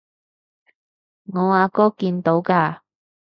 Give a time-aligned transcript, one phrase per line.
[1.31, 2.79] 我阿哥見到㗎